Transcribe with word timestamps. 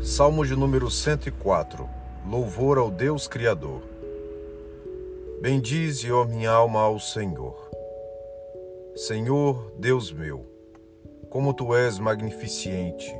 Salmo 0.00 0.46
de 0.46 0.54
número 0.54 0.88
104 0.88 1.90
Louvor 2.24 2.78
ao 2.78 2.88
Deus 2.88 3.26
Criador. 3.26 3.82
Bendize, 5.42 6.12
ó 6.12 6.24
minha 6.24 6.52
alma, 6.52 6.82
ao 6.82 7.00
Senhor. 7.00 7.68
Senhor, 8.94 9.72
Deus 9.76 10.12
meu, 10.12 10.46
como 11.28 11.52
tu 11.52 11.74
és 11.74 11.98
magnificente, 11.98 13.12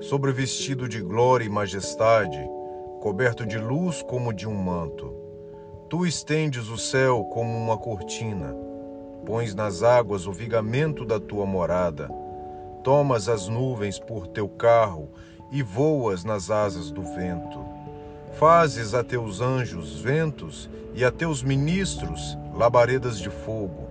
sobrevestido 0.00 0.88
de 0.88 1.00
glória 1.00 1.44
e 1.44 1.48
majestade, 1.48 2.44
coberto 3.00 3.46
de 3.46 3.56
luz 3.56 4.02
como 4.02 4.32
de 4.32 4.48
um 4.48 4.54
manto. 4.54 5.14
Tu 5.88 6.04
estendes 6.04 6.68
o 6.68 6.76
céu 6.76 7.24
como 7.32 7.56
uma 7.56 7.78
cortina, 7.78 8.56
pões 9.24 9.54
nas 9.54 9.84
águas 9.84 10.26
o 10.26 10.32
vigamento 10.32 11.04
da 11.04 11.20
tua 11.20 11.46
morada, 11.46 12.10
tomas 12.82 13.28
as 13.28 13.46
nuvens 13.46 14.00
por 14.00 14.26
teu 14.26 14.48
carro 14.48 15.10
e 15.50 15.62
voas 15.62 16.24
nas 16.24 16.50
asas 16.50 16.90
do 16.90 17.02
vento. 17.02 17.64
Fazes 18.38 18.94
a 18.94 19.02
teus 19.02 19.40
anjos 19.40 20.00
ventos 20.00 20.68
e 20.94 21.04
a 21.04 21.10
teus 21.10 21.42
ministros 21.42 22.36
labaredas 22.54 23.18
de 23.18 23.30
fogo. 23.30 23.86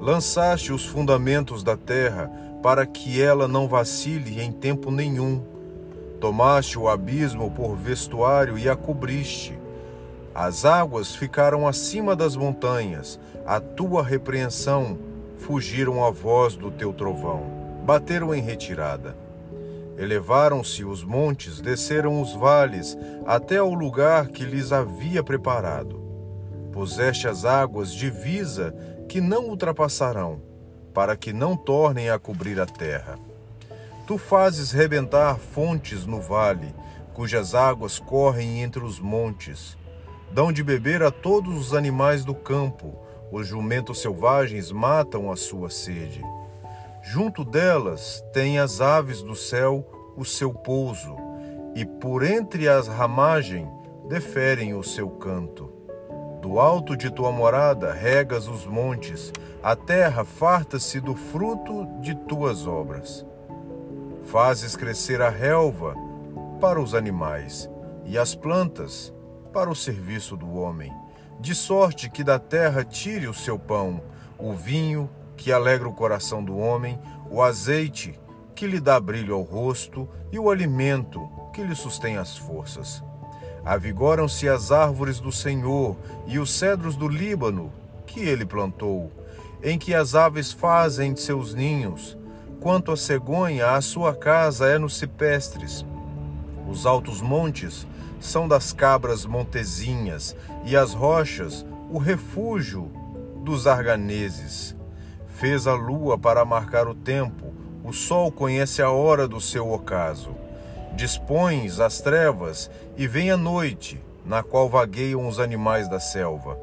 Lançaste 0.00 0.72
os 0.72 0.84
fundamentos 0.84 1.62
da 1.62 1.76
terra 1.76 2.30
para 2.62 2.86
que 2.86 3.20
ela 3.20 3.46
não 3.46 3.68
vacile 3.68 4.40
em 4.40 4.50
tempo 4.50 4.90
nenhum. 4.90 5.42
Tomaste 6.20 6.78
o 6.78 6.88
abismo 6.88 7.50
por 7.50 7.76
vestuário 7.76 8.58
e 8.58 8.68
a 8.68 8.76
cobriste. 8.76 9.58
As 10.34 10.64
águas 10.64 11.14
ficaram 11.14 11.68
acima 11.68 12.16
das 12.16 12.36
montanhas, 12.36 13.20
a 13.46 13.60
tua 13.60 14.02
repreensão 14.02 14.98
fugiram 15.36 16.04
à 16.04 16.10
voz 16.10 16.54
do 16.56 16.70
teu 16.70 16.92
trovão, 16.92 17.42
bateram 17.84 18.34
em 18.34 18.40
retirada. 18.40 19.21
Elevaram-se 20.02 20.84
os 20.84 21.04
montes, 21.04 21.60
desceram 21.60 22.20
os 22.20 22.34
vales, 22.34 22.98
até 23.24 23.58
ao 23.58 23.72
lugar 23.72 24.30
que 24.30 24.44
lhes 24.44 24.72
havia 24.72 25.22
preparado. 25.22 26.02
Puseste 26.72 27.28
as 27.28 27.44
águas 27.44 27.94
divisa 27.94 28.74
que 29.08 29.20
não 29.20 29.44
ultrapassarão, 29.44 30.42
para 30.92 31.16
que 31.16 31.32
não 31.32 31.56
tornem 31.56 32.10
a 32.10 32.18
cobrir 32.18 32.58
a 32.58 32.66
terra. 32.66 33.16
Tu 34.04 34.18
fazes 34.18 34.72
rebentar 34.72 35.38
fontes 35.38 36.04
no 36.04 36.20
vale, 36.20 36.74
cujas 37.14 37.54
águas 37.54 38.00
correm 38.00 38.60
entre 38.60 38.82
os 38.82 38.98
montes. 38.98 39.78
Dão 40.32 40.52
de 40.52 40.64
beber 40.64 41.04
a 41.04 41.12
todos 41.12 41.56
os 41.56 41.74
animais 41.74 42.24
do 42.24 42.34
campo, 42.34 42.98
os 43.30 43.46
jumentos 43.46 44.02
selvagens 44.02 44.72
matam 44.72 45.30
a 45.30 45.36
sua 45.36 45.70
sede. 45.70 46.24
Junto 47.02 47.44
delas 47.44 48.24
tem 48.32 48.60
as 48.60 48.80
aves 48.80 49.22
do 49.22 49.34
céu 49.34 49.84
o 50.16 50.24
seu 50.24 50.54
pouso, 50.54 51.16
e 51.74 51.84
por 51.84 52.22
entre 52.22 52.68
as 52.68 52.86
ramagem 52.86 53.68
deferem 54.08 54.72
o 54.74 54.84
seu 54.84 55.10
canto. 55.10 55.68
Do 56.40 56.60
alto 56.60 56.96
de 56.96 57.10
tua 57.10 57.32
morada 57.32 57.92
regas 57.92 58.46
os 58.46 58.64
montes, 58.64 59.32
a 59.60 59.74
terra 59.74 60.24
farta-se 60.24 61.00
do 61.00 61.16
fruto 61.16 61.86
de 62.00 62.14
tuas 62.14 62.68
obras. 62.68 63.26
Fazes 64.24 64.76
crescer 64.76 65.20
a 65.20 65.28
relva 65.28 65.96
para 66.60 66.80
os 66.80 66.94
animais 66.94 67.68
e 68.04 68.16
as 68.16 68.34
plantas 68.34 69.12
para 69.52 69.68
o 69.68 69.74
serviço 69.74 70.36
do 70.36 70.54
homem, 70.54 70.92
de 71.40 71.52
sorte 71.54 72.08
que 72.08 72.22
da 72.22 72.38
terra 72.38 72.84
tire 72.84 73.26
o 73.26 73.34
seu 73.34 73.58
pão, 73.58 74.00
o 74.38 74.52
vinho 74.52 75.10
que 75.36 75.52
alegra 75.52 75.88
o 75.88 75.94
coração 75.94 76.42
do 76.42 76.56
homem, 76.56 76.98
o 77.30 77.42
azeite 77.42 78.18
que 78.54 78.66
lhe 78.66 78.78
dá 78.78 79.00
brilho 79.00 79.34
ao 79.34 79.42
rosto 79.42 80.08
e 80.30 80.38
o 80.38 80.50
alimento 80.50 81.28
que 81.52 81.62
lhe 81.62 81.74
sustém 81.74 82.16
as 82.16 82.36
forças. 82.36 83.02
Avigoram-se 83.64 84.48
as 84.48 84.72
árvores 84.72 85.20
do 85.20 85.30
Senhor 85.30 85.96
e 86.26 86.38
os 86.38 86.50
cedros 86.50 86.96
do 86.96 87.08
Líbano 87.08 87.72
que 88.06 88.20
ele 88.20 88.44
plantou, 88.44 89.10
em 89.62 89.78
que 89.78 89.94
as 89.94 90.14
aves 90.14 90.52
fazem 90.52 91.14
seus 91.14 91.54
ninhos. 91.54 92.18
Quanto 92.60 92.92
a 92.92 92.96
cegonha, 92.96 93.72
a 93.72 93.80
sua 93.80 94.14
casa 94.14 94.66
é 94.66 94.78
nos 94.78 94.96
cipestres. 94.98 95.84
Os 96.68 96.86
altos 96.86 97.20
montes 97.20 97.86
são 98.20 98.46
das 98.46 98.72
cabras 98.72 99.24
montezinhas 99.26 100.36
e 100.64 100.76
as 100.76 100.92
rochas 100.92 101.66
o 101.90 101.98
refúgio 101.98 102.90
dos 103.44 103.66
arganeses. 103.66 104.76
Fez 105.34 105.66
a 105.66 105.74
lua 105.74 106.16
para 106.16 106.44
marcar 106.44 106.86
o 106.86 106.94
tempo, 106.94 107.52
o 107.84 107.92
sol 107.92 108.30
conhece 108.30 108.80
a 108.80 108.90
hora 108.90 109.26
do 109.26 109.40
seu 109.40 109.72
ocaso. 109.72 110.30
Dispões 110.94 111.80
as 111.80 112.00
trevas 112.00 112.70
e 112.96 113.06
vem 113.06 113.30
a 113.30 113.36
noite, 113.36 114.00
na 114.24 114.42
qual 114.42 114.68
vagueiam 114.68 115.26
os 115.26 115.40
animais 115.40 115.88
da 115.88 115.98
selva. 115.98 116.56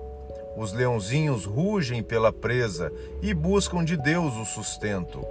Os 0.55 0.71
leãozinhos 0.71 1.45
rugem 1.45 2.01
pela 2.01 2.31
presa 2.31 2.91
e 3.21 3.33
buscam 3.33 3.83
de 3.83 3.97
Deus 3.97 4.35
o 4.35 4.45
sustento. 4.45 5.25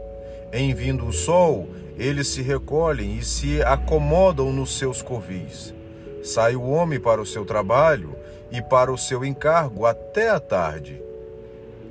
Em 0.52 0.74
vindo 0.74 1.06
o 1.06 1.12
sol, 1.12 1.68
eles 1.96 2.28
se 2.28 2.42
recolhem 2.42 3.16
e 3.16 3.24
se 3.24 3.62
acomodam 3.62 4.52
nos 4.52 4.76
seus 4.76 5.00
covis. 5.00 5.74
Sai 6.22 6.56
o 6.56 6.68
homem 6.68 7.00
para 7.00 7.20
o 7.20 7.26
seu 7.26 7.44
trabalho 7.44 8.16
e 8.50 8.60
para 8.60 8.92
o 8.92 8.98
seu 8.98 9.24
encargo 9.24 9.86
até 9.86 10.28
a 10.30 10.40
tarde. 10.40 11.07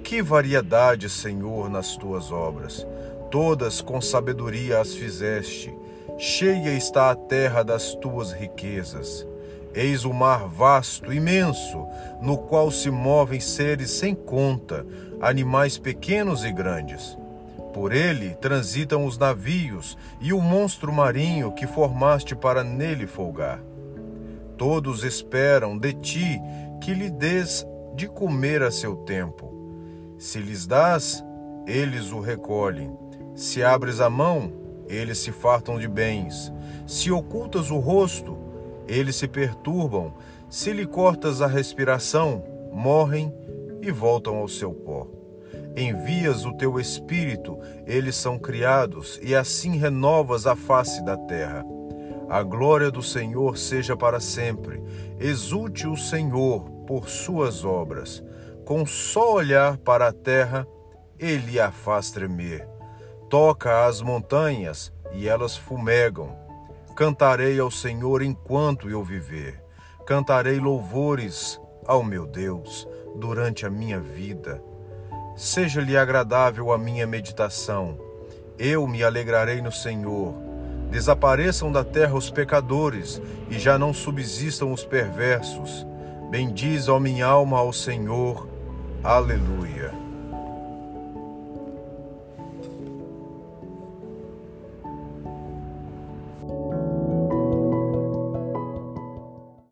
Que 0.08 0.22
variedade, 0.22 1.10
Senhor, 1.10 1.70
nas 1.70 1.98
tuas 1.98 2.32
obras! 2.32 2.88
Todas 3.30 3.82
com 3.82 4.00
sabedoria 4.00 4.80
as 4.80 4.96
fizeste. 4.96 5.78
Cheia 6.18 6.70
está 6.70 7.12
a 7.12 7.16
terra 7.16 7.62
das 7.62 7.94
tuas 7.94 8.32
riquezas. 8.32 9.28
Eis 9.76 10.06
o 10.06 10.14
mar 10.14 10.48
vasto, 10.48 11.12
imenso, 11.12 11.86
no 12.22 12.38
qual 12.38 12.72
se 12.72 12.90
movem 12.90 13.42
seres 13.42 13.92
sem 13.92 14.16
conta, 14.16 14.88
animais 15.20 15.78
pequenos 15.78 16.46
e 16.46 16.54
grandes. 16.54 17.18
Por 17.74 17.92
ele 17.92 18.34
transitam 18.36 19.06
os 19.06 19.18
navios 19.18 19.98
e 20.22 20.32
o 20.32 20.40
monstro 20.40 20.94
marinho 20.94 21.52
que 21.52 21.68
formaste 21.68 22.34
para 22.34 22.64
nele 22.64 23.08
folgar. 23.08 23.60
Todos 24.58 25.04
esperam 25.04 25.78
de 25.78 25.92
ti 25.92 26.42
que 26.82 26.94
lhe 26.94 27.10
des 27.10 27.68
de 27.94 28.08
comer 28.08 28.64
a 28.64 28.72
seu 28.72 28.96
tempo. 28.96 29.57
Se 30.18 30.40
lhes 30.40 30.66
dás, 30.66 31.24
eles 31.68 32.12
o 32.12 32.20
recolhem. 32.20 32.98
Se 33.36 33.64
abres 33.64 34.00
a 34.00 34.10
mão, 34.10 34.52
eles 34.88 35.20
se 35.20 35.32
fartam 35.32 35.78
de 35.78 35.88
bens. 35.88 36.52
Se 36.88 37.12
ocultas 37.12 37.70
o 37.70 37.78
rosto, 37.78 38.38
eles 38.88 39.16
se 39.16 39.28
perturbam. 39.28 40.14
Se 40.50 40.72
lhe 40.72 40.86
cortas 40.86 41.42
a 41.42 41.48
respiração, 41.48 42.44
morrem 42.72 43.34
e 43.82 43.92
voltam 43.92 44.38
ao 44.38 44.48
seu 44.48 44.74
pó. 44.74 45.08
Envias 45.76 46.46
o 46.46 46.54
teu 46.54 46.80
espírito, 46.80 47.60
eles 47.86 48.16
são 48.16 48.40
criados, 48.40 49.20
e 49.22 49.36
assim 49.36 49.78
renovas 49.78 50.48
a 50.48 50.56
face 50.56 51.04
da 51.04 51.16
terra. 51.16 51.64
A 52.28 52.42
glória 52.42 52.90
do 52.90 53.04
Senhor 53.04 53.58
seja 53.58 53.96
para 53.96 54.20
sempre. 54.20 54.82
Exulte 55.20 55.88
o 55.88 55.96
Senhor 55.96 56.62
por 56.88 57.08
suas 57.08 57.64
obras. 57.64 58.24
Com 58.68 58.86
só 58.86 59.34
olhar 59.34 59.78
para 59.78 60.10
a 60.10 60.12
terra, 60.12 60.68
ele 61.18 61.58
a 61.58 61.72
faz 61.72 62.12
tremer 62.12 62.68
Toca 63.30 63.86
as 63.86 64.02
montanhas 64.02 64.92
e 65.14 65.26
elas 65.26 65.56
fumegam. 65.56 66.36
Cantarei 66.94 67.58
ao 67.62 67.72
Senhor 67.72 68.22
enquanto 68.22 68.90
eu 68.90 69.02
viver. 69.06 69.64
Cantarei 70.06 70.60
louvores 70.60 71.58
ao 71.86 72.04
meu 72.04 72.26
Deus 72.26 72.86
durante 73.16 73.66
a 73.66 73.70
minha 73.70 74.02
vida. 74.02 74.62
Seja-lhe 75.38 75.96
agradável 75.96 76.74
a 76.74 76.78
minha 76.78 77.08
meditação. 77.08 77.98
Eu 78.60 78.86
me 78.86 79.02
alegrarei 79.02 79.62
no 79.62 79.72
Senhor. 79.72 80.34
Desapareçam 80.92 81.72
da 81.72 81.86
terra 81.86 82.16
os 82.16 82.30
pecadores 82.30 83.22
e 83.50 83.58
já 83.58 83.80
não 83.80 83.94
subsistam 83.94 84.74
os 84.74 84.84
perversos. 84.84 85.88
Bendiz, 86.30 86.90
ó 86.90 87.00
minha 87.00 87.28
alma, 87.28 87.60
ao 87.60 87.72
Senhor. 87.72 88.57
Aleluia. 89.04 90.07